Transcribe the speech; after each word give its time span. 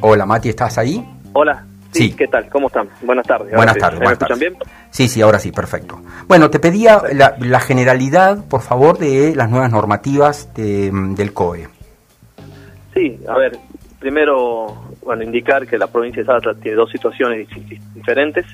Hola, 0.00 0.26
Mati, 0.26 0.48
¿estás 0.48 0.78
ahí? 0.78 1.04
Hola. 1.32 1.64
Sí, 1.90 2.12
¿qué 2.14 2.28
tal? 2.28 2.48
¿Cómo 2.48 2.68
están? 2.68 2.88
Buenas 3.02 3.26
tardes. 3.26 3.52
Buenas 3.54 3.76
tardes. 3.76 3.98
¿Me 3.98 4.06
escuchan 4.06 4.38
bien? 4.38 4.56
Sí, 4.90 5.08
sí, 5.08 5.22
ahora 5.22 5.38
sí, 5.38 5.50
perfecto. 5.50 6.00
Bueno, 6.28 6.50
te 6.50 6.60
pedía 6.60 7.02
la, 7.12 7.60
generalidad, 7.60 8.44
por 8.46 8.60
favor, 8.60 8.98
de 8.98 9.34
las 9.34 9.50
nuevas 9.50 9.72
normativas 9.72 10.54
del 10.54 11.32
COE. 11.32 11.68
Sí, 12.94 13.18
a 13.28 13.36
ver, 13.38 13.58
primero, 13.98 14.92
bueno, 15.02 15.22
indicar 15.24 15.66
que 15.66 15.78
la 15.78 15.88
provincia 15.88 16.22
de 16.22 16.26
Salta 16.26 16.54
tiene 16.54 16.76
dos 16.76 16.90
situaciones 16.90 17.48
diferentes. 17.94 18.46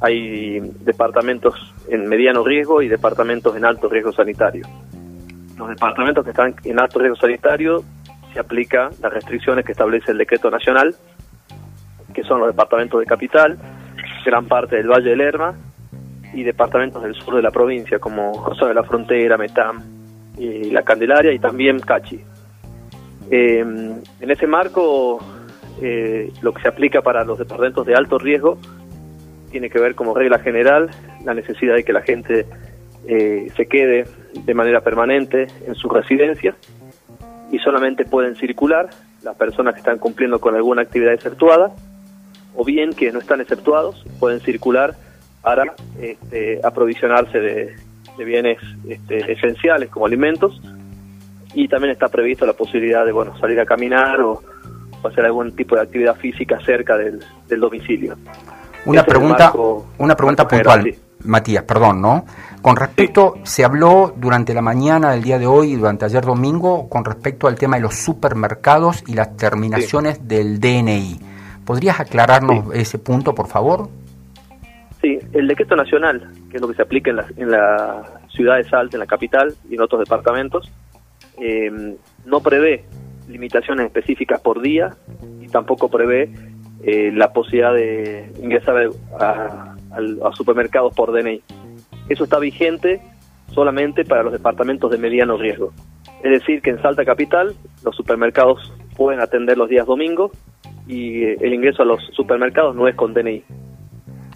Hay 0.00 0.60
departamentos 0.60 1.54
en 1.88 2.08
mediano 2.08 2.42
riesgo 2.42 2.80
y 2.80 2.88
departamentos 2.88 3.54
en 3.56 3.66
alto 3.66 3.88
riesgo 3.88 4.12
sanitario. 4.12 4.66
Los 5.58 5.68
departamentos 5.68 6.24
que 6.24 6.30
están 6.30 6.54
en 6.64 6.80
alto 6.80 7.00
riesgo 7.00 7.16
sanitario 7.16 7.84
se 8.32 8.40
aplica 8.40 8.90
las 9.00 9.12
restricciones 9.12 9.64
que 9.64 9.72
establece 9.72 10.12
el 10.12 10.18
decreto 10.18 10.50
nacional, 10.50 10.94
que 12.14 12.22
son 12.24 12.40
los 12.40 12.48
departamentos 12.48 13.00
de 13.00 13.06
capital, 13.06 13.58
gran 14.24 14.46
parte 14.46 14.76
del 14.76 14.88
Valle 14.88 15.10
del 15.10 15.18
Lerma 15.18 15.54
y 16.34 16.42
departamentos 16.42 17.02
del 17.02 17.14
sur 17.14 17.36
de 17.36 17.42
la 17.42 17.50
provincia, 17.50 17.98
como 17.98 18.34
José 18.34 18.66
de 18.66 18.74
la 18.74 18.84
Frontera, 18.84 19.36
Metam 19.36 19.82
y 20.38 20.70
La 20.70 20.82
Candelaria 20.82 21.32
y 21.32 21.38
también 21.38 21.80
Cachi. 21.80 22.20
Eh, 23.30 23.60
en 23.60 24.30
ese 24.30 24.46
marco, 24.46 25.20
eh, 25.82 26.32
lo 26.42 26.52
que 26.52 26.62
se 26.62 26.68
aplica 26.68 27.02
para 27.02 27.24
los 27.24 27.38
departamentos 27.38 27.86
de 27.86 27.94
alto 27.94 28.18
riesgo 28.18 28.58
tiene 29.50 29.70
que 29.70 29.80
ver 29.80 29.94
como 29.94 30.14
regla 30.14 30.38
general 30.38 30.90
la 31.24 31.34
necesidad 31.34 31.74
de 31.74 31.84
que 31.84 31.92
la 31.92 32.02
gente 32.02 32.46
eh, 33.06 33.48
se 33.56 33.66
quede 33.66 34.04
de 34.44 34.54
manera 34.54 34.80
permanente 34.80 35.46
en 35.66 35.74
su 35.74 35.88
residencia 35.88 36.54
y 37.50 37.58
solamente 37.58 38.04
pueden 38.04 38.36
circular 38.36 38.90
las 39.22 39.36
personas 39.36 39.74
que 39.74 39.80
están 39.80 39.98
cumpliendo 39.98 40.40
con 40.40 40.54
alguna 40.54 40.82
actividad 40.82 41.12
exceptuada 41.12 41.72
o 42.54 42.64
bien 42.64 42.92
que 42.92 43.12
no 43.12 43.18
están 43.18 43.40
exceptuados 43.40 44.04
pueden 44.18 44.40
circular 44.40 44.94
para 45.42 45.74
este, 46.00 46.60
aprovisionarse 46.62 47.38
de, 47.38 47.76
bienes 48.18 48.58
este, 48.86 49.32
esenciales 49.32 49.88
como 49.88 50.04
alimentos 50.04 50.60
y 51.54 51.68
también 51.68 51.92
está 51.92 52.08
previsto 52.08 52.44
la 52.44 52.52
posibilidad 52.52 53.06
de 53.06 53.12
bueno 53.12 53.38
salir 53.38 53.58
a 53.60 53.64
caminar 53.64 54.20
o, 54.20 54.42
hacer 55.02 55.24
algún 55.24 55.56
tipo 55.56 55.74
de 55.74 55.80
actividad 55.80 56.14
física 56.16 56.60
cerca 56.60 56.98
del, 56.98 57.22
domicilio. 57.48 58.18
Una 58.84 59.02
pregunta, 59.02 59.50
una 59.96 60.14
pregunta 60.14 60.46
puntual. 60.46 60.94
Matías, 61.24 61.64
perdón, 61.64 62.00
¿no? 62.00 62.24
Con 62.62 62.76
respecto, 62.76 63.34
se 63.44 63.64
habló 63.64 64.12
durante 64.16 64.54
la 64.54 64.62
mañana 64.62 65.12
del 65.12 65.22
día 65.22 65.38
de 65.38 65.46
hoy 65.46 65.72
y 65.72 65.76
durante 65.76 66.04
ayer 66.04 66.24
domingo 66.24 66.88
con 66.88 67.04
respecto 67.04 67.48
al 67.48 67.56
tema 67.56 67.76
de 67.76 67.82
los 67.82 67.94
supermercados 67.94 69.02
y 69.06 69.14
las 69.14 69.36
terminaciones 69.36 70.26
del 70.28 70.60
DNI. 70.60 71.20
¿Podrías 71.64 72.00
aclararnos 72.00 72.74
ese 72.74 72.98
punto, 72.98 73.34
por 73.34 73.48
favor? 73.48 73.88
Sí, 75.00 75.18
el 75.32 75.48
decreto 75.48 75.76
nacional, 75.76 76.32
que 76.50 76.56
es 76.56 76.60
lo 76.60 76.68
que 76.68 76.74
se 76.74 76.82
aplica 76.82 77.10
en 77.10 77.16
la, 77.16 77.26
en 77.36 77.50
la 77.50 78.20
ciudad 78.28 78.56
de 78.56 78.64
Salta, 78.64 78.96
en 78.96 79.00
la 79.00 79.06
capital 79.06 79.54
y 79.68 79.74
en 79.74 79.80
otros 79.80 80.00
departamentos, 80.00 80.70
eh, 81.40 81.96
no 82.26 82.40
prevé 82.40 82.84
limitaciones 83.28 83.86
específicas 83.86 84.40
por 84.40 84.60
día 84.60 84.94
y 85.40 85.48
tampoco 85.48 85.88
prevé 85.88 86.30
eh, 86.82 87.10
la 87.14 87.32
posibilidad 87.32 87.74
de 87.74 88.32
ingresar 88.42 88.90
a, 89.18 89.69
a, 89.92 90.32
supermercados 90.32 90.94
por 90.94 91.12
DNI. 91.12 91.42
Eso 92.08 92.24
está 92.24 92.38
vigente 92.38 93.00
solamente 93.52 94.04
para 94.04 94.22
los 94.22 94.32
departamentos 94.32 94.90
de 94.90 94.98
mediano 94.98 95.36
riesgo. 95.36 95.72
Es 96.22 96.30
decir, 96.30 96.62
que 96.62 96.70
en 96.70 96.82
Salta 96.82 97.04
Capital 97.04 97.54
los 97.84 97.96
supermercados 97.96 98.72
pueden 98.96 99.20
atender 99.20 99.56
los 99.56 99.68
días 99.68 99.86
domingos 99.86 100.32
y 100.86 101.24
eh, 101.24 101.36
el 101.40 101.54
ingreso 101.54 101.82
a 101.82 101.86
los 101.86 102.02
supermercados 102.12 102.76
no 102.76 102.88
es 102.88 102.94
con 102.94 103.14
DNI. 103.14 103.42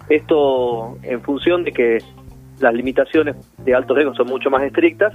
Esto 0.09 0.97
en 1.03 1.21
función 1.21 1.63
de 1.63 1.71
que 1.71 1.97
las 2.59 2.73
limitaciones 2.73 3.35
de 3.63 3.75
alto 3.75 3.95
riesgo 3.95 4.15
son 4.15 4.27
mucho 4.27 4.49
más 4.49 4.63
estrictas 4.63 5.13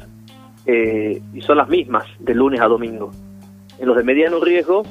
eh, 0.67 1.21
y 1.33 1.41
son 1.41 1.56
las 1.56 1.69
mismas 1.69 2.05
de 2.19 2.34
lunes 2.34 2.61
a 2.61 2.67
domingo. 2.67 3.11
En 3.79 3.87
los 3.87 3.97
de 3.97 4.05
mediano 4.05 4.41
riesgo, 4.41 4.83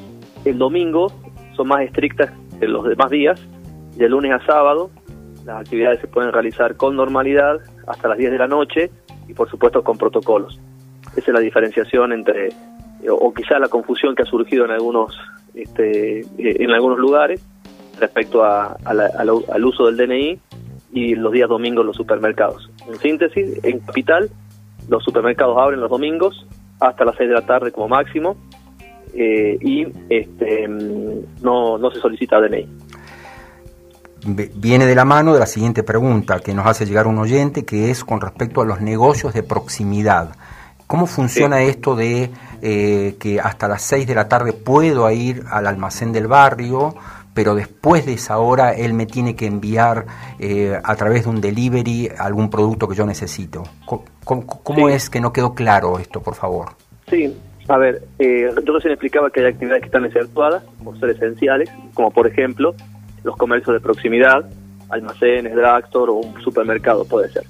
el 0.45 0.57
domingo 0.57 1.11
son 1.55 1.67
más 1.67 1.81
estrictas 1.81 2.31
que 2.59 2.67
los 2.67 2.85
demás 2.85 3.09
días, 3.09 3.39
de 3.95 4.09
lunes 4.09 4.31
a 4.31 4.45
sábado 4.45 4.89
las 5.49 5.61
actividades 5.61 5.99
se 5.99 6.07
pueden 6.07 6.31
realizar 6.31 6.75
con 6.75 6.95
normalidad 6.95 7.59
hasta 7.87 8.07
las 8.07 8.19
10 8.19 8.31
de 8.31 8.37
la 8.37 8.47
noche 8.47 8.91
y 9.27 9.33
por 9.33 9.49
supuesto 9.49 9.83
con 9.83 9.97
protocolos. 9.97 10.59
Esa 11.15 11.31
es 11.31 11.33
la 11.33 11.39
diferenciación 11.39 12.13
entre, 12.13 12.49
o 13.09 13.33
quizá 13.33 13.57
la 13.57 13.67
confusión 13.67 14.15
que 14.15 14.21
ha 14.21 14.25
surgido 14.25 14.65
en 14.65 14.71
algunos, 14.71 15.17
este, 15.55 16.21
en 16.37 16.69
algunos 16.69 16.99
lugares 16.99 17.43
respecto 17.99 18.43
al 18.43 19.65
uso 19.65 19.87
del 19.87 19.97
DNI 19.97 20.39
y 20.93 21.15
los 21.15 21.31
días 21.31 21.49
domingos 21.49 21.83
los 21.83 21.95
supermercados. 21.95 22.69
En 22.87 22.95
síntesis, 22.99 23.63
en 23.63 23.79
Capital 23.79 24.29
los 24.87 25.03
supermercados 25.03 25.57
abren 25.57 25.79
los 25.79 25.89
domingos 25.89 26.45
hasta 26.79 27.05
las 27.05 27.15
6 27.15 27.27
de 27.27 27.35
la 27.35 27.45
tarde 27.45 27.71
como 27.71 27.87
máximo 27.87 28.37
eh, 29.15 29.57
y 29.61 29.87
este, 30.09 30.67
no, 30.67 31.79
no 31.79 31.91
se 31.91 31.99
solicita 31.99 32.39
DNI 32.39 32.67
viene 34.25 34.85
de 34.85 34.95
la 34.95 35.05
mano 35.05 35.33
de 35.33 35.39
la 35.39 35.45
siguiente 35.45 35.83
pregunta 35.83 36.39
que 36.39 36.53
nos 36.53 36.65
hace 36.65 36.85
llegar 36.85 37.07
un 37.07 37.17
oyente, 37.17 37.65
que 37.65 37.89
es 37.89 38.03
con 38.03 38.21
respecto 38.21 38.61
a 38.61 38.65
los 38.65 38.81
negocios 38.81 39.33
de 39.33 39.43
proximidad. 39.43 40.35
¿Cómo 40.87 41.05
funciona 41.05 41.61
esto 41.61 41.95
de 41.95 42.31
eh, 42.61 43.15
que 43.19 43.39
hasta 43.39 43.67
las 43.67 43.83
6 43.83 44.07
de 44.07 44.15
la 44.15 44.27
tarde 44.27 44.53
puedo 44.53 45.09
ir 45.11 45.43
al 45.49 45.67
almacén 45.67 46.11
del 46.11 46.25
barrio, 46.25 46.95
pero 47.35 47.53
después 47.53 48.07
de 48.07 48.13
esa 48.13 48.39
hora 48.39 48.73
él 48.73 48.93
me 48.93 49.05
tiene 49.05 49.35
que 49.35 49.45
enviar 49.45 50.07
eh, 50.39 50.79
a 50.83 50.95
través 50.95 51.25
de 51.25 51.29
un 51.29 51.41
delivery 51.41 52.09
algún 52.17 52.49
producto 52.49 52.87
que 52.87 52.95
yo 52.95 53.05
necesito? 53.05 53.63
¿Cómo, 54.25 54.89
es 54.89 55.11
que 55.11 55.21
no 55.21 55.31
quedó 55.31 55.53
claro 55.53 55.99
esto, 55.99 56.21
por 56.21 56.33
favor? 56.33 56.69
Sí, 57.07 57.37
a 57.67 57.77
ver, 57.77 58.01
eh, 58.17 58.49
yo 58.65 58.73
recién 58.73 58.91
explicaba 58.91 59.29
que 59.29 59.41
hay 59.41 59.45
actividades 59.45 59.81
que 59.81 59.87
están 59.87 60.05
exceptuadas 60.05 60.63
por 60.83 60.99
ser 60.99 61.11
esenciales, 61.11 61.69
como 61.93 62.09
por 62.09 62.25
ejemplo 62.25 62.73
los 63.23 63.35
comercios 63.35 63.73
de 63.73 63.79
proximidad, 63.79 64.49
almacenes, 64.89 65.55
drugstore 65.55 66.11
o 66.11 66.15
un 66.15 66.41
supermercado 66.41 67.05
puede 67.05 67.29
ser. 67.29 67.43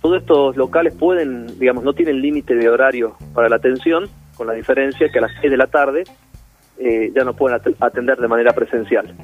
Todos 0.00 0.20
estos 0.20 0.56
locales 0.56 0.94
pueden, 0.94 1.58
digamos, 1.58 1.84
no 1.84 1.92
tienen 1.92 2.20
límite 2.20 2.54
de 2.54 2.68
horario 2.68 3.16
para 3.34 3.48
la 3.48 3.56
atención, 3.56 4.08
con 4.36 4.46
la 4.46 4.54
diferencia 4.54 5.08
que 5.10 5.18
a 5.18 5.22
las 5.22 5.32
6 5.40 5.50
de 5.50 5.56
la 5.56 5.68
tarde 5.68 6.04
eh, 6.78 7.12
ya 7.14 7.22
no 7.24 7.34
pueden 7.34 7.60
atender 7.78 8.18
de 8.18 8.28
manera 8.28 8.52
presencial. 8.52 9.14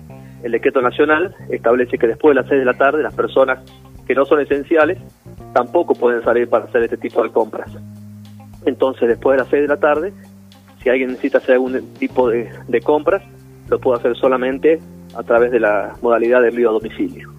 El 0.42 0.52
decreto 0.52 0.80
nacional 0.80 1.34
establece 1.50 1.98
que 1.98 2.06
después 2.06 2.36
de 2.36 2.42
las 2.42 2.48
6 2.48 2.60
de 2.60 2.64
la 2.64 2.74
tarde 2.74 3.02
las 3.02 3.14
personas 3.14 3.58
que 4.06 4.14
no 4.14 4.24
son 4.24 4.40
esenciales 4.40 4.98
tampoco 5.52 5.94
pueden 5.94 6.22
salir 6.22 6.48
para 6.48 6.66
hacer 6.66 6.82
este 6.84 6.96
tipo 6.96 7.22
de 7.24 7.30
compras. 7.30 7.70
Entonces, 8.64 9.08
después 9.08 9.36
de 9.36 9.42
las 9.42 9.50
6 9.50 9.62
de 9.62 9.68
la 9.68 9.78
tarde, 9.78 10.12
si 10.82 10.88
alguien 10.88 11.10
necesita 11.10 11.38
hacer 11.38 11.54
algún 11.54 11.94
tipo 11.94 12.28
de, 12.28 12.48
de 12.68 12.80
compras, 12.80 13.22
lo 13.68 13.80
puede 13.80 13.98
hacer 13.98 14.16
solamente 14.16 14.80
a 15.14 15.22
través 15.22 15.50
de 15.50 15.60
la 15.60 15.94
modalidad 16.02 16.42
de 16.42 16.48
envío 16.48 16.70
a 16.70 16.72
domicilio. 16.72 17.32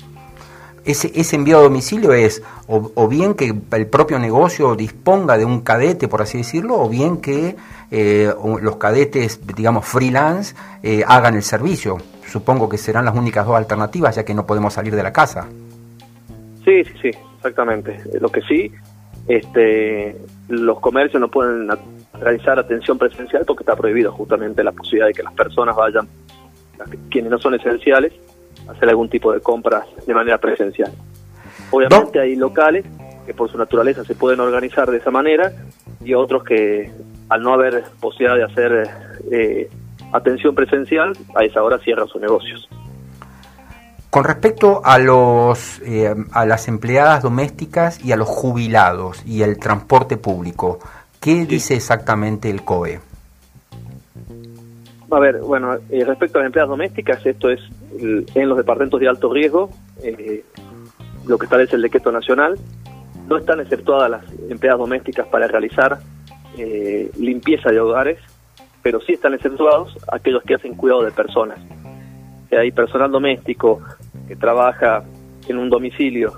Ese, 0.85 1.11
ese 1.13 1.35
envío 1.35 1.59
a 1.59 1.61
domicilio 1.61 2.13
es 2.13 2.41
o, 2.67 3.07
bien 3.07 3.33
que 3.33 3.53
el 3.71 3.87
propio 3.87 4.17
negocio 4.17 4.75
disponga 4.75 5.37
de 5.37 5.45
un 5.45 5.61
cadete, 5.61 6.07
por 6.07 6.21
así 6.21 6.37
decirlo, 6.39 6.79
o 6.79 6.89
bien 6.89 7.17
que 7.17 7.55
eh, 7.91 8.31
los 8.61 8.75
cadetes, 8.77 9.45
digamos, 9.55 9.85
freelance, 9.85 10.55
eh, 10.83 11.03
hagan 11.07 11.35
el 11.35 11.43
servicio. 11.43 11.97
Supongo 12.27 12.69
que 12.69 12.77
serán 12.77 13.05
las 13.05 13.15
únicas 13.15 13.45
dos 13.45 13.55
alternativas, 13.55 14.15
ya 14.15 14.23
que 14.23 14.33
no 14.33 14.45
podemos 14.45 14.73
salir 14.73 14.95
de 14.95 15.03
la 15.03 15.11
casa. 15.11 15.47
Sí, 16.63 16.83
sí, 16.83 16.93
sí, 17.01 17.11
exactamente. 17.37 17.99
Lo 18.19 18.29
que 18.29 18.41
sí, 18.41 18.71
este, 19.27 20.15
los 20.47 20.79
comercios 20.79 21.19
no 21.19 21.27
pueden 21.27 21.67
realizar 22.19 22.59
atención 22.59 22.97
presencial 22.97 23.43
porque 23.45 23.63
está 23.63 23.75
prohibido 23.75 24.11
justamente 24.11 24.63
la 24.63 24.71
posibilidad 24.71 25.07
de 25.07 25.13
que 25.13 25.23
las 25.23 25.33
personas 25.33 25.75
vayan 25.75 26.07
quienes 27.09 27.31
no 27.31 27.39
son 27.39 27.55
esenciales, 27.55 28.13
hacer 28.67 28.89
algún 28.89 29.09
tipo 29.09 29.31
de 29.33 29.39
compras 29.39 29.85
de 30.05 30.13
manera 30.13 30.37
presencial. 30.37 30.91
Obviamente 31.71 32.19
hay 32.19 32.35
locales 32.35 32.85
que 33.25 33.33
por 33.33 33.51
su 33.51 33.57
naturaleza 33.57 34.03
se 34.03 34.15
pueden 34.15 34.39
organizar 34.39 34.89
de 34.89 34.97
esa 34.97 35.11
manera 35.11 35.51
y 36.03 36.13
otros 36.13 36.43
que 36.43 36.91
al 37.29 37.41
no 37.43 37.53
haber 37.53 37.83
posibilidad 37.99 38.35
de 38.35 38.43
hacer 38.43 38.89
eh, 39.31 39.69
atención 40.11 40.55
presencial, 40.55 41.15
a 41.35 41.43
esa 41.43 41.61
hora 41.61 41.77
cierran 41.79 42.07
sus 42.07 42.21
negocios. 42.21 42.67
Con 44.09 44.23
respecto 44.23 44.81
a 44.83 44.97
los 44.97 45.79
eh, 45.81 46.15
a 46.31 46.45
las 46.47 46.67
empleadas 46.67 47.21
domésticas 47.21 48.03
y 48.03 48.11
a 48.11 48.15
los 48.15 48.27
jubilados 48.27 49.23
y 49.25 49.43
el 49.43 49.59
transporte 49.59 50.17
público, 50.17 50.79
¿qué 51.19 51.45
dice 51.45 51.75
exactamente 51.75 52.49
el 52.49 52.63
COE? 52.63 53.01
A 55.11 55.19
ver, 55.19 55.39
bueno, 55.39 55.75
eh, 55.89 56.05
respecto 56.05 56.37
a 56.37 56.41
las 56.41 56.47
empleadas 56.47 56.69
domésticas, 56.69 57.25
esto 57.25 57.49
es 57.49 57.59
en 57.99 58.47
los 58.47 58.57
departamentos 58.57 58.99
de 58.99 59.07
alto 59.07 59.33
riesgo, 59.33 59.69
eh, 60.03 60.43
lo 61.27 61.37
que 61.37 61.45
establece 61.45 61.75
el 61.75 61.81
decreto 61.81 62.11
nacional. 62.11 62.57
No 63.27 63.37
están 63.37 63.59
exceptuadas 63.59 64.09
las 64.09 64.23
empleadas 64.49 64.79
domésticas 64.79 65.27
para 65.27 65.47
realizar 65.47 65.99
eh, 66.57 67.11
limpieza 67.17 67.71
de 67.71 67.79
hogares 67.79 68.19
pero 68.81 68.99
sí 69.01 69.13
están 69.13 69.33
exceptuados 69.33 69.95
aquellos 70.11 70.43
que 70.43 70.55
hacen 70.55 70.75
cuidado 70.75 71.03
de 71.03 71.11
personas. 71.11 71.59
hay 72.51 72.71
personal 72.71 73.11
doméstico 73.11 73.81
que 74.27 74.35
trabaja 74.35 75.03
en 75.47 75.57
un 75.57 75.69
domicilio 75.69 76.33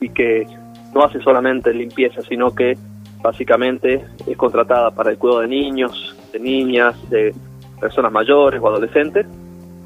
y 0.00 0.08
que 0.08 0.46
no 0.94 1.04
hace 1.04 1.20
solamente 1.20 1.72
limpieza, 1.72 2.22
sino 2.22 2.54
que 2.54 2.76
básicamente 3.22 4.04
es 4.26 4.36
contratada 4.36 4.90
para 4.90 5.10
el 5.10 5.18
cuidado 5.18 5.40
de 5.40 5.48
niños, 5.48 6.16
de 6.32 6.40
niñas, 6.40 7.10
de 7.10 7.34
personas 7.80 8.12
mayores 8.12 8.60
o 8.62 8.68
adolescentes. 8.68 9.26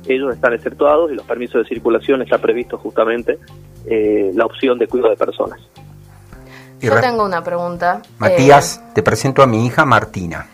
Ellos 0.06 0.34
están 0.34 0.54
exceptuados 0.54 1.10
y 1.12 1.14
los 1.14 1.26
permisos 1.26 1.62
de 1.62 1.68
circulación 1.68 2.22
está 2.22 2.38
previsto 2.38 2.78
justamente 2.78 3.38
eh, 3.86 4.30
la 4.34 4.46
opción 4.46 4.78
de 4.78 4.86
cuidado 4.86 5.10
de 5.10 5.16
personas. 5.16 5.60
Yo 6.80 7.00
tengo 7.00 7.24
una 7.24 7.42
pregunta. 7.42 8.02
Matías, 8.18 8.78
eh, 8.78 8.90
te 8.94 9.02
presento 9.02 9.42
a 9.42 9.46
mi 9.46 9.66
hija 9.66 9.84
Martina. 9.84 10.46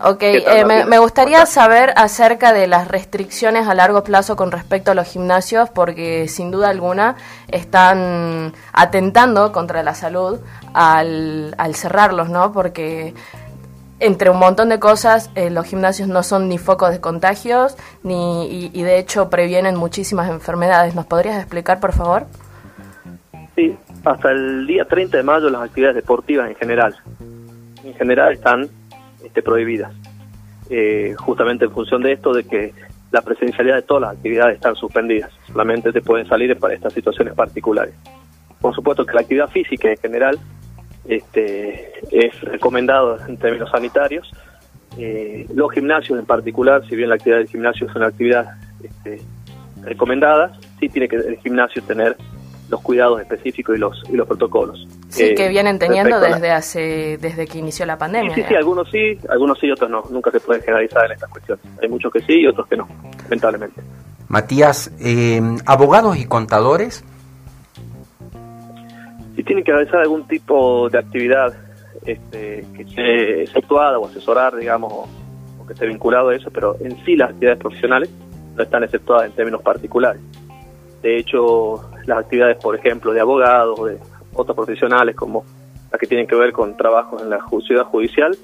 Ok, 0.00 0.22
eh, 0.22 0.64
me, 0.64 0.98
gustaría 0.98 1.46
saber 1.46 1.94
acerca 1.96 2.52
de 2.52 2.66
las 2.66 2.88
restricciones 2.88 3.68
a 3.68 3.74
largo 3.74 4.02
plazo 4.02 4.34
con 4.34 4.50
respecto 4.50 4.90
a 4.90 4.94
los 4.94 5.06
gimnasios, 5.06 5.70
porque 5.70 6.26
sin 6.28 6.50
duda 6.50 6.68
alguna 6.68 7.16
están 7.48 8.52
atentando 8.72 9.52
contra 9.52 9.82
la 9.82 9.94
salud 9.94 10.40
al, 10.74 11.54
cerrarlos, 11.74 12.28
¿no? 12.28 12.52
Porque 12.52 13.14
entre 14.00 14.30
un 14.30 14.38
montón 14.38 14.68
de 14.68 14.78
cosas, 14.78 15.30
eh, 15.34 15.50
los 15.50 15.66
gimnasios 15.66 16.08
no 16.08 16.22
son 16.22 16.48
ni 16.48 16.58
focos 16.58 16.90
de 16.90 17.00
contagios, 17.00 17.76
ni, 18.02 18.46
y, 18.46 18.70
y, 18.72 18.82
de 18.82 18.98
hecho 18.98 19.30
previenen 19.30 19.76
muchísimas 19.76 20.30
enfermedades. 20.30 20.94
¿Nos 20.94 21.06
podrías 21.06 21.36
explicar, 21.38 21.80
por 21.80 21.92
favor? 21.92 22.26
Sí, 23.54 23.76
hasta 24.04 24.30
el 24.32 24.66
día 24.66 24.84
30 24.84 25.16
de 25.16 25.22
mayo 25.22 25.48
las 25.48 25.62
actividades 25.62 25.96
deportivas 25.96 26.48
en 26.48 26.56
general, 26.56 26.96
en 27.84 27.94
general 27.94 28.32
están 28.32 28.68
este, 29.24 29.42
prohibidas. 29.42 29.92
Eh, 30.70 31.14
justamente 31.18 31.66
en 31.66 31.70
función 31.70 32.02
de 32.02 32.12
esto, 32.12 32.32
de 32.32 32.44
que 32.44 32.74
la 33.12 33.22
presencialidad 33.22 33.76
de 33.76 33.82
todas 33.82 34.02
las 34.02 34.16
actividades 34.16 34.56
están 34.56 34.74
suspendidas, 34.74 35.30
solamente 35.46 35.92
te 35.92 36.00
pueden 36.00 36.26
salir 36.26 36.58
para 36.58 36.74
estas 36.74 36.92
situaciones 36.92 37.34
particulares. 37.34 37.94
Por 38.60 38.74
supuesto 38.74 39.04
que 39.06 39.12
la 39.12 39.20
actividad 39.20 39.48
física 39.50 39.90
en 39.90 39.98
general 39.98 40.38
este, 41.06 41.92
es 42.10 42.40
recomendado 42.40 43.18
en 43.26 43.36
términos 43.36 43.70
sanitarios. 43.70 44.30
Eh, 44.96 45.46
los 45.54 45.72
gimnasios 45.72 46.18
en 46.18 46.26
particular, 46.26 46.86
si 46.88 46.96
bien 46.96 47.08
la 47.08 47.16
actividad 47.16 47.38
del 47.38 47.48
gimnasio 47.48 47.88
es 47.88 47.94
una 47.96 48.06
actividad 48.06 48.46
este, 48.82 49.20
recomendada, 49.82 50.58
sí 50.78 50.88
tiene 50.88 51.08
que 51.08 51.16
el 51.16 51.38
gimnasio 51.38 51.82
tener 51.82 52.16
los 52.68 52.80
cuidados 52.80 53.20
específicos 53.20 53.76
y 53.76 53.78
los 53.78 54.02
y 54.08 54.16
los 54.16 54.26
protocolos. 54.26 54.86
Sí, 55.08 55.34
que 55.34 55.48
vienen 55.48 55.78
teniendo 55.78 56.18
desde 56.18 56.50
hace 56.50 57.18
desde 57.20 57.46
que 57.46 57.58
inició 57.58 57.86
la 57.86 57.98
pandemia. 57.98 58.34
Sí, 58.34 58.42
sí, 58.48 58.54
algunos 58.54 58.90
sí, 58.90 59.18
algunos 59.28 59.58
sí, 59.58 59.70
otros 59.70 59.90
no. 59.90 60.02
Nunca 60.10 60.30
se 60.30 60.40
puede 60.40 60.60
generalizar 60.60 61.04
en 61.06 61.12
estas 61.12 61.30
cuestiones. 61.30 61.64
Hay 61.82 61.88
muchos 61.88 62.12
que 62.12 62.20
sí 62.20 62.40
y 62.40 62.46
otros 62.46 62.66
que 62.66 62.76
no, 62.76 62.88
lamentablemente. 63.24 63.80
Matías, 64.28 64.90
eh, 65.00 65.40
abogados 65.66 66.16
y 66.16 66.24
contadores. 66.26 67.04
Si 69.44 69.48
tienen 69.48 69.62
que 69.62 69.72
realizar 69.72 70.00
algún 70.00 70.26
tipo 70.26 70.88
de 70.88 70.96
actividad 70.96 71.52
este, 72.06 72.64
que 72.74 72.82
esté 72.82 73.42
efectuada 73.42 73.98
o 73.98 74.06
asesorar, 74.06 74.56
digamos, 74.56 74.90
o 74.90 75.66
que 75.66 75.74
esté 75.74 75.86
vinculado 75.86 76.30
a 76.30 76.34
eso, 76.34 76.50
pero 76.50 76.76
en 76.80 76.96
sí 77.04 77.14
las 77.14 77.28
actividades 77.28 77.58
profesionales 77.58 78.10
no 78.56 78.62
están 78.62 78.84
exceptuadas 78.84 79.26
en 79.26 79.32
términos 79.32 79.60
particulares. 79.60 80.22
De 81.02 81.18
hecho, 81.18 81.90
las 82.06 82.20
actividades, 82.20 82.56
por 82.56 82.74
ejemplo, 82.74 83.12
de 83.12 83.20
abogados 83.20 83.78
o 83.78 83.84
de 83.84 83.98
otros 84.32 84.56
profesionales, 84.56 85.14
como 85.14 85.44
las 85.92 86.00
que 86.00 86.06
tienen 86.06 86.26
que 86.26 86.36
ver 86.36 86.52
con 86.52 86.74
trabajos 86.74 87.20
en 87.20 87.28
la 87.28 87.44
ciudad 87.66 87.84
judicial, 87.84 88.34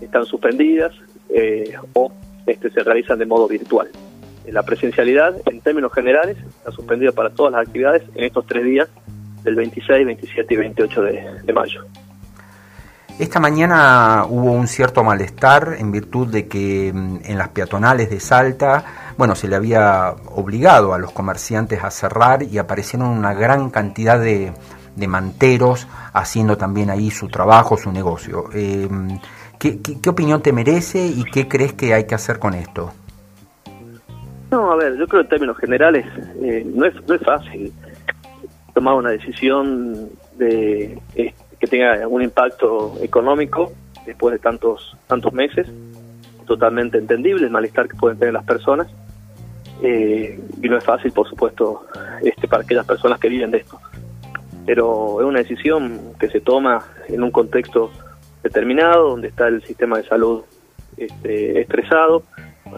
están 0.00 0.24
suspendidas 0.24 0.94
eh, 1.28 1.74
o 1.92 2.10
este, 2.46 2.70
se 2.70 2.82
realizan 2.84 3.18
de 3.18 3.26
modo 3.26 3.48
virtual. 3.48 3.88
La 4.46 4.62
presencialidad, 4.62 5.36
en 5.44 5.60
términos 5.60 5.92
generales, 5.92 6.38
está 6.38 6.70
suspendida 6.70 7.12
para 7.12 7.28
todas 7.28 7.52
las 7.52 7.66
actividades 7.66 8.02
en 8.14 8.24
estos 8.24 8.46
tres 8.46 8.64
días, 8.64 8.88
del 9.48 9.56
26, 9.56 10.06
27 10.06 10.54
y 10.54 10.56
28 10.56 11.02
de 11.02 11.52
mayo. 11.52 11.84
Esta 13.18 13.40
mañana 13.40 14.26
hubo 14.28 14.52
un 14.52 14.68
cierto 14.68 15.02
malestar 15.02 15.74
en 15.76 15.90
virtud 15.90 16.28
de 16.28 16.46
que 16.46 16.92
mm, 16.94 17.18
en 17.24 17.36
las 17.36 17.48
peatonales 17.48 18.10
de 18.10 18.20
Salta, 18.20 18.84
bueno, 19.16 19.34
se 19.34 19.48
le 19.48 19.56
había 19.56 20.14
obligado 20.36 20.94
a 20.94 20.98
los 20.98 21.10
comerciantes 21.10 21.82
a 21.82 21.90
cerrar 21.90 22.44
y 22.44 22.58
aparecieron 22.58 23.08
una 23.08 23.34
gran 23.34 23.70
cantidad 23.70 24.20
de, 24.20 24.52
manteros 25.08 25.86
haciendo 26.12 26.56
también 26.56 26.90
ahí 26.90 27.10
su 27.10 27.28
trabajo, 27.28 27.76
su 27.76 27.90
negocio. 27.90 28.50
Eh, 28.54 28.88
¿qué, 29.58 30.08
opinión 30.08 30.40
te 30.40 30.52
merece 30.52 31.04
y 31.04 31.24
qué 31.24 31.48
crees 31.48 31.72
que 31.72 31.94
hay 31.94 32.04
que 32.04 32.14
hacer 32.14 32.38
con 32.38 32.54
esto? 32.54 32.92
No, 34.50 34.72
a 34.72 34.76
ver, 34.76 34.96
yo 34.96 35.06
creo 35.08 35.22
en 35.22 35.28
términos 35.28 35.56
generales 35.58 36.06
eh, 36.40 36.64
no, 36.72 36.86
es, 36.86 36.94
no 37.06 37.14
es 37.14 37.22
fácil 37.22 37.72
tomar 38.78 38.94
una 38.94 39.10
decisión 39.10 40.08
de 40.36 41.02
que 41.58 41.66
tenga 41.66 42.06
un 42.06 42.22
impacto 42.22 42.94
económico 43.02 43.72
después 44.06 44.34
de 44.34 44.38
tantos 44.38 44.96
tantos 45.08 45.32
meses, 45.32 45.66
totalmente 46.46 46.96
entendible 46.96 47.46
el 47.46 47.50
malestar 47.50 47.88
que 47.88 47.96
pueden 47.96 48.20
tener 48.20 48.34
las 48.34 48.44
personas. 48.44 48.86
Eh, 49.82 50.38
y 50.62 50.68
no 50.68 50.76
es 50.76 50.84
fácil, 50.84 51.10
por 51.10 51.28
supuesto, 51.28 51.86
este 52.22 52.46
para 52.46 52.62
aquellas 52.62 52.86
personas 52.86 53.18
que 53.18 53.28
viven 53.28 53.50
de 53.50 53.58
esto. 53.58 53.80
Pero 54.64 55.20
es 55.22 55.26
una 55.26 55.40
decisión 55.40 56.12
que 56.20 56.28
se 56.28 56.40
toma 56.40 56.84
en 57.08 57.24
un 57.24 57.32
contexto 57.32 57.90
determinado, 58.44 59.10
donde 59.10 59.26
está 59.26 59.48
el 59.48 59.60
sistema 59.64 59.96
de 59.98 60.04
salud 60.04 60.42
este, 60.96 61.60
estresado. 61.62 62.22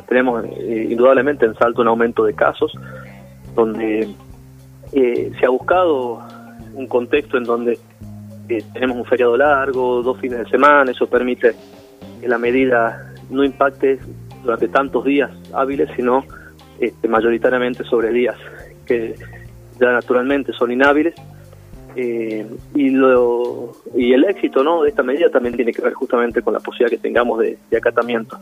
Tenemos 0.09 0.47
eh, 0.47 0.87
indudablemente 0.89 1.45
en 1.45 1.55
Salto 1.57 1.83
un 1.83 1.89
aumento 1.89 2.25
de 2.25 2.33
casos, 2.33 2.73
donde 3.55 4.09
eh, 4.93 5.31
se 5.39 5.47
ha 5.47 5.51
buscado 5.51 6.23
un 6.75 6.87
contexto 6.87 7.37
en 7.37 7.45
donde 7.45 7.79
tenemos 8.73 8.97
un 8.97 9.05
feriado 9.05 9.37
largo, 9.37 10.03
dos 10.03 10.19
fines 10.19 10.39
de 10.41 10.49
semana, 10.49 10.91
eso 10.91 11.07
permite 11.07 11.55
que 12.21 12.29
la 12.29 12.39
medida 12.39 13.15
no 13.31 13.45
impacte 13.45 13.99
durante 14.43 14.69
tantos 14.69 15.05
días 15.05 15.31
hábiles, 15.53 15.89
sino 15.97 16.25
este, 16.81 17.09
mayoritariamente 17.09 17.85
sobre 17.85 18.11
días 18.11 18.37
que 18.87 19.15
ya 19.79 19.93
naturalmente 19.93 20.53
son 20.53 20.73
inhábiles. 20.73 21.15
Eh, 21.97 22.47
y, 22.75 22.91
lo, 22.91 23.73
y 23.97 24.13
el 24.13 24.25
éxito 24.25 24.63
¿no? 24.63 24.83
de 24.83 24.91
esta 24.91 25.03
medida 25.03 25.29
también 25.29 25.57
tiene 25.57 25.73
que 25.73 25.83
ver 25.83 25.93
justamente 25.93 26.41
con 26.41 26.55
la 26.55 26.61
posibilidad 26.61 26.91
que 26.91 26.99
tengamos 27.03 27.41
de, 27.41 27.59
acatamiento. 27.77 28.39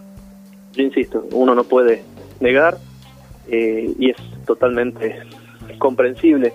Yo 0.75 0.83
insisto, 0.83 1.27
uno 1.33 1.55
no 1.55 1.65
puede 1.65 2.03
negar 2.41 2.77
eh, 3.49 3.91
y 3.99 4.11
es 4.11 4.17
totalmente 4.47 5.23
comprensible 5.79 6.53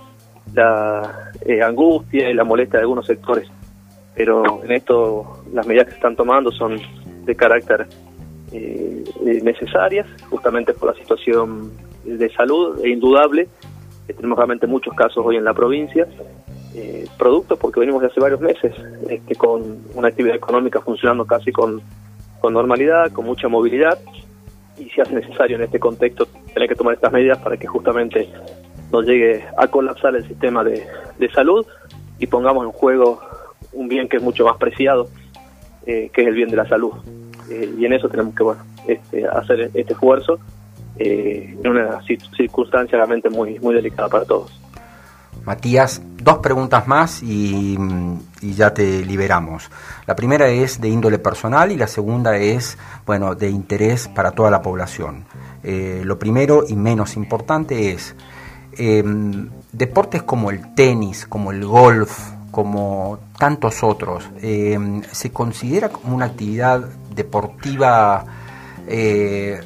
la 0.53 1.31
eh, 1.45 1.61
angustia 1.61 2.29
y 2.29 2.33
la 2.33 2.43
molestia 2.43 2.79
de 2.79 2.83
algunos 2.83 3.05
sectores. 3.05 3.49
Pero 4.15 4.63
en 4.63 4.71
esto 4.71 5.43
las 5.53 5.65
medidas 5.65 5.85
que 5.85 5.91
se 5.91 5.97
están 5.97 6.15
tomando 6.15 6.51
son 6.51 6.79
de 7.25 7.35
carácter 7.35 7.87
eh, 8.51 9.03
eh, 9.25 9.39
necesarias, 9.41 10.07
justamente 10.29 10.73
por 10.73 10.93
la 10.93 11.01
situación 11.01 11.71
de 12.03 12.29
salud, 12.33 12.83
e 12.83 12.89
indudable. 12.89 13.47
tenemos 14.05 14.37
realmente 14.37 14.67
muchos 14.67 14.93
casos 14.93 15.25
hoy 15.25 15.37
en 15.37 15.45
la 15.45 15.53
provincia, 15.53 16.07
producto 17.17 17.55
porque 17.55 17.79
venimos 17.79 18.01
de 18.01 18.07
hace 18.07 18.19
varios 18.19 18.41
meses 18.41 18.73
este, 19.07 19.35
con 19.35 19.77
una 19.93 20.07
actividad 20.07 20.35
económica 20.35 20.81
funcionando 20.81 21.23
casi 21.25 21.51
con, 21.51 21.81
con 22.41 22.53
normalidad, 22.53 23.11
con 23.11 23.25
mucha 23.25 23.47
movilidad, 23.47 23.99
y 24.77 24.89
si 24.89 25.01
hace 25.01 25.13
necesario 25.13 25.55
en 25.57 25.63
este 25.63 25.79
contexto 25.79 26.27
tener 26.53 26.67
que 26.67 26.75
tomar 26.75 26.95
estas 26.95 27.11
medidas 27.11 27.37
para 27.39 27.57
que 27.57 27.67
justamente 27.67 28.27
no 28.93 29.01
llegue 29.01 29.43
a 29.57 29.67
colapsar 29.67 30.15
el 30.15 30.25
sistema 30.27 30.63
de, 30.63 30.87
salud 31.33 31.65
y 32.19 32.27
pongamos 32.27 32.63
en 32.63 32.71
juego 32.71 33.19
un 33.73 33.87
bien 33.87 34.07
que 34.07 34.17
es 34.17 34.23
mucho 34.23 34.45
más 34.45 34.57
preciado, 34.57 35.09
eh, 35.87 36.11
que 36.13 36.21
es 36.21 36.27
el 36.27 36.35
bien 36.35 36.49
de 36.49 36.57
la 36.57 36.67
salud. 36.67 36.91
Eh, 37.49 37.73
y 37.77 37.85
en 37.85 37.93
eso 37.93 38.07
tenemos 38.07 38.35
que 38.35 38.43
bueno, 38.43 38.61
este, 38.87 39.25
hacer 39.25 39.71
este 39.73 39.93
esfuerzo 39.93 40.37
eh, 40.99 41.57
en 41.59 41.67
una 41.67 42.01
circunstancia 42.37 42.97
realmente 42.97 43.29
muy, 43.29 43.59
muy 43.59 43.73
delicada 43.73 44.09
para 44.09 44.25
todos. 44.25 44.61
Matías, 45.43 46.01
dos 46.21 46.37
preguntas 46.37 46.87
más 46.87 47.23
y, 47.23 47.75
ya 48.41 48.73
te 48.73 49.03
liberamos. 49.03 49.71
La 50.05 50.15
primera 50.15 50.49
es 50.49 50.79
de 50.79 50.89
índole 50.89 51.17
personal 51.17 51.71
y 51.71 51.77
la 51.77 51.87
segunda 51.87 52.37
es, 52.37 52.77
bueno, 53.07 53.33
de 53.33 53.49
interés 53.49 54.07
para 54.07 54.31
toda 54.31 54.51
la 54.51 54.61
población. 54.61 55.25
lo 55.63 56.19
primero 56.19 56.63
y 56.67 56.75
menos 56.75 57.17
importante 57.17 57.91
es, 57.91 58.15
Em, 58.77 59.49
deportes 59.71 60.23
como 60.23 60.49
el 60.49 60.73
tenis, 60.73 61.25
como 61.27 61.51
el 61.51 61.65
golf, 61.65 62.31
como 62.51 63.19
tantos 63.37 63.83
otros, 63.83 64.29
em, 64.41 65.01
¿se 65.11 65.31
considera 65.31 65.89
como 65.89 66.15
una 66.15 66.25
actividad 66.25 66.81
deportiva 67.15 68.25
eh, 68.87 69.61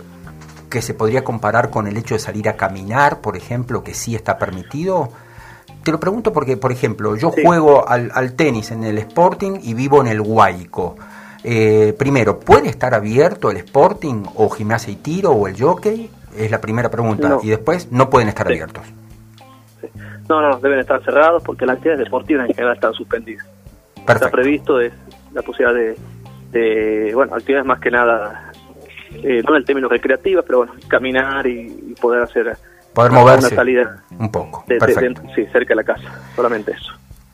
que 0.70 0.82
se 0.82 0.94
podría 0.94 1.24
comparar 1.24 1.70
con 1.70 1.88
el 1.88 1.98
hecho 1.98 2.16
de 2.16 2.20
salir 2.20 2.48
a 2.50 2.56
caminar, 2.56 3.20
por 3.22 3.36
ejemplo, 3.36 3.84
que 3.84 3.94
sí 3.94 4.16
está 4.16 4.38
permitido? 4.38 5.10
Te 5.84 5.92
lo 5.92 6.00
pregunto 6.00 6.34
porque, 6.34 6.58
por 6.58 6.72
ejemplo, 6.72 7.16
yo 7.16 7.32
juego 7.32 7.88
al, 7.88 8.12
al, 8.14 8.34
tenis 8.34 8.72
en 8.72 8.84
el 8.84 8.98
Sporting 9.00 9.60
y 9.64 9.74
vivo 9.74 10.02
en 10.02 10.08
el 10.08 10.22
Huayco. 10.22 10.98
Eh, 11.44 11.96
primero, 11.98 12.40
¿puede 12.40 12.70
estar 12.70 12.94
abierto 12.94 13.50
el 13.50 13.58
Sporting 13.58 14.24
o 14.36 14.50
Gimnasia 14.50 14.92
y 14.92 14.98
Tiro 14.98 15.32
o 15.32 15.48
el 15.48 15.60
Jockey? 15.60 16.10
Es 16.38 16.52
la 16.52 16.62
primera 16.62 16.90
pregunta. 16.90 17.40
Y 17.44 17.50
después, 17.50 17.92
no 17.92 18.10
pueden 18.10 18.30
estar 18.30 18.48
abiertos. 18.48 18.84
No, 20.30 20.42
no, 20.42 20.60
deben 20.60 20.80
estar 20.80 21.04
cerrados 21.04 21.42
porque 21.44 21.66
las 21.66 21.78
actividades 21.78 22.06
deportivas 22.06 22.50
en 22.50 22.56
general 22.56 22.76
están 22.76 22.94
suspendidas. 22.94 23.46
Está 23.96 24.30
previsto 24.30 24.80
es 24.80 24.94
la 25.34 25.42
posibilidad 25.42 25.96
de, 26.52 27.12
bueno, 27.14 27.36
actividades 27.36 27.66
más 27.66 27.80
que 27.80 27.92
nada, 27.92 28.52
eh, 29.12 29.42
no 29.46 29.52
en 29.52 29.56
el 29.58 29.66
término 29.66 29.88
recreativas, 29.88 30.44
pero 30.46 30.60
bueno, 30.60 30.74
caminar 30.88 31.46
y, 31.48 31.96
poder 32.00 32.24
hacer 32.24 32.58
poder 32.94 33.12
moverse 33.12 33.48
una 33.48 33.56
salida 33.56 34.04
un 34.18 34.32
poco. 34.32 34.66
sí, 35.36 35.46
cerca 35.52 35.70
de 35.70 35.76
la 35.76 35.84
casa, 35.84 36.10
solamente 36.36 36.72
eso. 36.72 36.94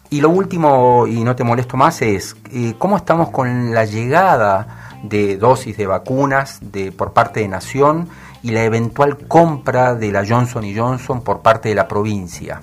Y 0.09 0.21
lo 0.21 0.29
último, 0.29 1.07
y 1.07 1.23
no 1.23 1.35
te 1.35 1.43
molesto 1.43 1.75
más, 1.75 2.01
es 2.01 2.35
eh, 2.51 2.75
cómo 2.77 2.97
estamos 2.97 3.29
con 3.29 3.73
la 3.73 3.85
llegada 3.85 4.99
de 5.03 5.37
dosis 5.37 5.75
de 5.75 5.87
vacunas 5.87 6.59
de, 6.71 6.91
por 6.91 7.13
parte 7.13 7.39
de 7.39 7.47
Nación 7.47 8.07
y 8.43 8.51
la 8.51 8.65
eventual 8.65 9.17
compra 9.27 9.95
de 9.95 10.11
la 10.11 10.25
Johnson 10.27 10.63
Johnson 10.75 11.23
por 11.23 11.41
parte 11.41 11.69
de 11.69 11.75
la 11.75 11.87
provincia. 11.87 12.61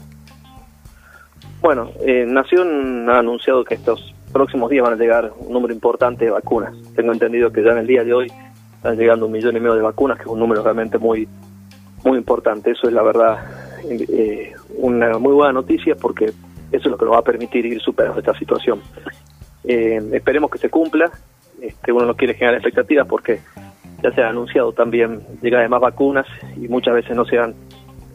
Bueno, 1.60 1.90
eh, 2.06 2.24
Nación 2.26 3.08
ha 3.08 3.18
anunciado 3.18 3.64
que 3.64 3.74
estos 3.74 4.14
próximos 4.32 4.70
días 4.70 4.84
van 4.84 4.92
a 4.92 4.96
llegar 4.96 5.32
un 5.38 5.52
número 5.52 5.74
importante 5.74 6.26
de 6.26 6.30
vacunas. 6.30 6.74
Tengo 6.94 7.12
entendido 7.12 7.50
que 7.50 7.62
ya 7.62 7.72
en 7.72 7.78
el 7.78 7.86
día 7.86 8.04
de 8.04 8.14
hoy 8.14 8.32
están 8.76 8.96
llegando 8.96 9.26
un 9.26 9.32
millón 9.32 9.56
y 9.56 9.60
medio 9.60 9.74
de 9.74 9.82
vacunas, 9.82 10.18
que 10.18 10.24
es 10.24 10.30
un 10.30 10.38
número 10.38 10.62
realmente 10.62 10.98
muy, 10.98 11.26
muy 12.04 12.18
importante. 12.18 12.70
Eso 12.70 12.86
es 12.86 12.92
la 12.92 13.02
verdad 13.02 13.38
eh, 13.88 14.52
una 14.76 15.18
muy 15.18 15.32
buena 15.32 15.52
noticia 15.52 15.94
porque 15.96 16.26
eso 16.26 16.34
es 16.72 16.86
lo 16.86 16.96
que 16.96 17.04
nos 17.04 17.14
va 17.14 17.18
a 17.18 17.24
permitir 17.24 17.66
ir 17.66 17.80
superando 17.80 18.20
esta 18.20 18.38
situación. 18.38 18.80
Eh, 19.64 20.00
esperemos 20.12 20.50
que 20.50 20.58
se 20.58 20.70
cumpla. 20.70 21.10
Este, 21.60 21.92
uno 21.92 22.06
no 22.06 22.14
quiere 22.14 22.34
generar 22.34 22.54
expectativas 22.54 23.06
porque 23.06 23.40
ya 24.02 24.12
se 24.12 24.22
ha 24.22 24.28
anunciado 24.28 24.72
también 24.72 25.20
llegada 25.42 25.62
de 25.62 25.68
más 25.68 25.80
vacunas 25.80 26.26
y 26.56 26.68
muchas 26.68 26.94
veces 26.94 27.16
no 27.16 27.24
se 27.24 27.38
han 27.38 27.54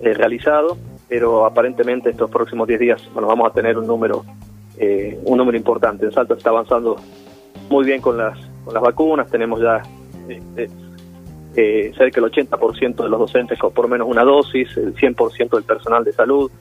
realizado 0.02 0.78
pero 1.08 1.46
aparentemente 1.46 2.10
estos 2.10 2.30
próximos 2.30 2.68
10 2.68 2.80
días 2.80 3.10
bueno, 3.14 3.28
vamos 3.28 3.50
a 3.50 3.54
tener 3.54 3.78
un 3.78 3.88
número 3.88 4.26
eh, 4.78 5.18
un 5.24 5.38
número 5.38 5.58
importante. 5.58 6.06
En 6.06 6.12
Salta 6.12 6.34
está 6.34 6.50
avanzando 6.50 6.98
muy 7.70 7.86
bien 7.86 8.02
con 8.02 8.18
las, 8.18 8.38
con 8.64 8.74
las 8.74 8.84
vacunas, 8.84 9.30
tenemos 9.30 9.62
ya 9.62 9.82
este, 10.28 10.70
eh, 11.56 11.94
cerca 11.98 12.22
del 12.22 12.30
80% 12.30 13.04
de 13.04 13.10
los 13.10 13.20
docentes 13.20 13.58
con 13.58 13.72
por 13.72 13.88
menos 13.88 14.08
una 14.10 14.24
dosis, 14.24 14.76
el 14.78 14.94
100% 14.94 15.50
del 15.52 15.64
personal 15.64 16.04
de 16.04 16.12
salud, 16.12 16.52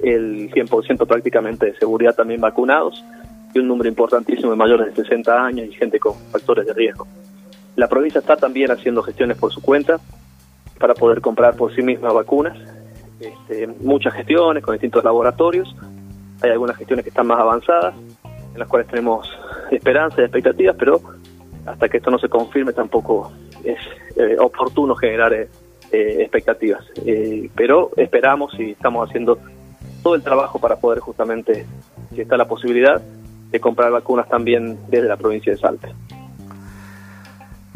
el 0.00 0.50
100% 0.50 1.06
prácticamente 1.06 1.66
de 1.66 1.74
seguridad 1.76 2.14
también 2.14 2.40
vacunados 2.40 3.04
y 3.52 3.58
un 3.58 3.66
número 3.66 3.88
importantísimo 3.88 4.50
de 4.50 4.56
mayores 4.56 4.94
de 4.94 5.02
60 5.02 5.44
años 5.44 5.66
y 5.66 5.72
gente 5.72 5.98
con 5.98 6.14
factores 6.30 6.66
de 6.66 6.74
riesgo. 6.74 7.06
La 7.78 7.86
provincia 7.86 8.18
está 8.18 8.36
también 8.36 8.72
haciendo 8.72 9.04
gestiones 9.04 9.38
por 9.38 9.52
su 9.52 9.62
cuenta 9.62 10.00
para 10.80 10.94
poder 10.94 11.20
comprar 11.20 11.54
por 11.54 11.72
sí 11.76 11.80
misma 11.80 12.12
vacunas 12.12 12.58
este, 13.20 13.68
muchas 13.68 14.14
gestiones 14.14 14.64
con 14.64 14.74
distintos 14.74 15.04
laboratorios. 15.04 15.76
Hay 16.42 16.50
algunas 16.50 16.76
gestiones 16.76 17.04
que 17.04 17.10
están 17.10 17.28
más 17.28 17.38
avanzadas, 17.38 17.94
en 18.52 18.58
las 18.58 18.66
cuales 18.66 18.88
tenemos 18.88 19.30
esperanzas 19.70 20.18
y 20.18 20.22
expectativas, 20.22 20.74
pero 20.76 21.00
hasta 21.66 21.88
que 21.88 21.98
esto 21.98 22.10
no 22.10 22.18
se 22.18 22.28
confirme 22.28 22.72
tampoco 22.72 23.30
es 23.62 23.78
eh, 24.16 24.36
oportuno 24.40 24.96
generar 24.96 25.32
eh, 25.32 25.48
eh, 25.92 26.16
expectativas. 26.18 26.84
pero 27.54 27.92
esperamos 27.96 28.58
y 28.58 28.72
estamos 28.72 29.08
haciendo 29.08 29.38
todo 30.02 30.16
el 30.16 30.24
trabajo 30.24 30.58
para 30.58 30.80
poder 30.80 30.98
justamente, 30.98 31.64
si 32.12 32.22
está 32.22 32.36
la 32.36 32.48
posibilidad, 32.48 33.00
de 33.52 33.60
comprar 33.60 33.92
vacunas 33.92 34.28
también 34.28 34.80
desde 34.88 35.06
la 35.06 35.16
provincia 35.16 35.52
de 35.52 35.58
Salta. 35.58 35.90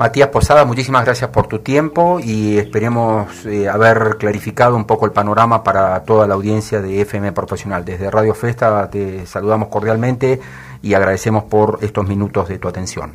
Matías 0.02 0.30
Posada, 0.30 0.64
muchísimas 0.64 1.04
gracias 1.04 1.30
por 1.30 1.46
tu 1.46 1.60
tiempo 1.60 2.18
y 2.18 2.58
esperemos 2.58 3.46
eh, 3.46 3.68
haber 3.68 4.16
clarificado 4.18 4.74
un 4.74 4.84
poco 4.84 5.06
el 5.06 5.12
panorama 5.12 5.62
para 5.62 6.02
toda 6.02 6.26
la 6.26 6.34
audiencia 6.34 6.80
de 6.82 7.02
FM 7.02 7.30
Profesional. 7.30 7.84
Desde 7.84 8.10
Radio 8.10 8.34
Festa 8.34 8.90
te 8.90 9.24
saludamos 9.26 9.68
cordialmente 9.68 10.40
y 10.82 10.94
agradecemos 10.94 11.44
por 11.44 11.78
estos 11.82 12.04
minutos 12.08 12.48
de 12.48 12.58
tu 12.58 12.66
atención. 12.66 13.12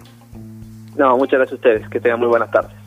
No, 0.95 1.17
muchas 1.17 1.39
gracias 1.39 1.51
a 1.51 1.55
ustedes. 1.55 1.89
Que 1.89 1.99
tengan 1.99 2.21
muy 2.21 2.29
buenas 2.29 2.49
tardes. 2.51 2.86